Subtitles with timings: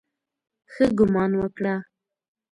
[0.71, 1.75] ښه ګومان وکړه.